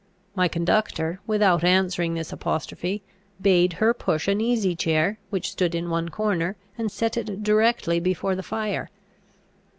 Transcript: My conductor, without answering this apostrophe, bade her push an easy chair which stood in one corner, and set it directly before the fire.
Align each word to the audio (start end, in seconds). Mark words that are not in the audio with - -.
My 0.33 0.47
conductor, 0.47 1.19
without 1.27 1.63
answering 1.63 2.15
this 2.15 2.33
apostrophe, 2.33 3.03
bade 3.39 3.73
her 3.73 3.93
push 3.93 4.27
an 4.27 4.41
easy 4.41 4.75
chair 4.75 5.19
which 5.29 5.51
stood 5.51 5.75
in 5.75 5.91
one 5.91 6.09
corner, 6.09 6.55
and 6.75 6.91
set 6.91 7.17
it 7.17 7.43
directly 7.43 7.99
before 7.99 8.35
the 8.35 8.41
fire. 8.41 8.89